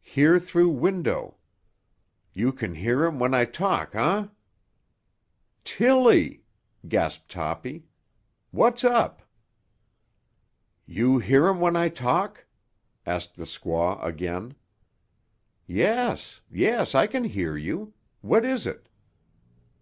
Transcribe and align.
Hear 0.00 0.38
through 0.40 0.70
window. 0.70 1.36
You 2.32 2.52
can 2.52 2.74
hear 2.74 3.04
um 3.06 3.18
when 3.18 3.34
I 3.34 3.44
talk 3.44 3.92
huh?" 3.92 4.28
"Tilly!" 5.62 6.42
gasped 6.88 7.30
Toppy. 7.30 7.84
"What's 8.50 8.82
up?" 8.82 9.20
"You 10.86 11.18
hear 11.18 11.48
um 11.50 11.60
what 11.60 11.76
I 11.76 11.90
talk?" 11.90 12.46
asked 13.04 13.34
the 13.34 13.44
squaw 13.44 14.02
again. 14.02 14.54
"Yes, 15.66 16.40
yes; 16.50 16.94
I 16.94 17.06
can 17.06 17.24
hear 17.24 17.54
you. 17.54 17.92
What 18.22 18.46
is 18.46 18.66
it?" 18.66 18.88